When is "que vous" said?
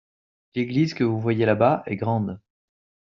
0.95-1.19